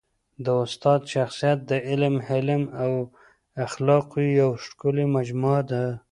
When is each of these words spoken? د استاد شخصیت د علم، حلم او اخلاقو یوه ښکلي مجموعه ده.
د 0.45 0.45
استاد 0.65 1.01
شخصیت 1.13 1.59
د 1.69 1.71
علم، 1.89 2.15
حلم 2.27 2.63
او 2.83 2.91
اخلاقو 3.65 4.19
یوه 4.39 4.57
ښکلي 4.65 5.05
مجموعه 5.15 5.61
ده. 5.71 5.83